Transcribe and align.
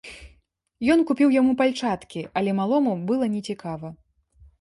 Ён 0.93 1.03
купіў 1.09 1.33
яму 1.39 1.53
пальчаткі, 1.59 2.23
але 2.41 2.55
малому 2.61 2.95
была 3.13 3.29
не 3.35 3.41
цікава. 3.51 3.93